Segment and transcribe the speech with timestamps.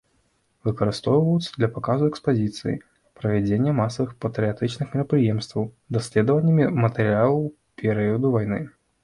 [0.67, 2.73] Выкарыстоўваюцца для паказу экспазіцыі,
[3.19, 5.63] правядзення масавых патрыятычных мерапрыемстваў,
[5.99, 7.39] даследавання матэрыялаў
[7.85, 8.61] перыяду вайны.